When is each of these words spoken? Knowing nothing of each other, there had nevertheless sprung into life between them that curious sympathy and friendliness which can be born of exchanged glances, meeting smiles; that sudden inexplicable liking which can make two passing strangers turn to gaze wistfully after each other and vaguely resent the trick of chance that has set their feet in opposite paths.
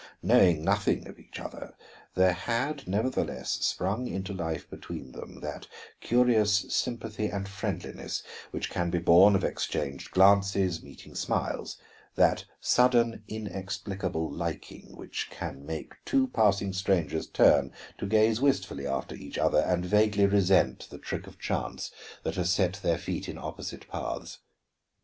Knowing 0.23 0.63
nothing 0.63 1.07
of 1.07 1.19
each 1.19 1.39
other, 1.39 1.75
there 2.15 2.33
had 2.33 2.87
nevertheless 2.87 3.51
sprung 3.63 4.07
into 4.07 4.33
life 4.33 4.67
between 4.67 5.11
them 5.11 5.39
that 5.41 5.67
curious 5.99 6.65
sympathy 6.75 7.27
and 7.27 7.47
friendliness 7.47 8.23
which 8.49 8.71
can 8.71 8.89
be 8.89 8.97
born 8.97 9.35
of 9.35 9.43
exchanged 9.43 10.09
glances, 10.09 10.81
meeting 10.81 11.13
smiles; 11.13 11.77
that 12.15 12.45
sudden 12.59 13.23
inexplicable 13.27 14.27
liking 14.31 14.97
which 14.97 15.27
can 15.29 15.63
make 15.67 15.93
two 16.03 16.25
passing 16.29 16.73
strangers 16.73 17.27
turn 17.27 17.71
to 17.99 18.07
gaze 18.07 18.41
wistfully 18.41 18.87
after 18.87 19.13
each 19.13 19.37
other 19.37 19.59
and 19.59 19.85
vaguely 19.85 20.25
resent 20.25 20.87
the 20.89 20.97
trick 20.97 21.27
of 21.27 21.37
chance 21.37 21.91
that 22.23 22.33
has 22.33 22.49
set 22.49 22.73
their 22.81 22.97
feet 22.97 23.29
in 23.29 23.37
opposite 23.37 23.87
paths. 23.87 24.39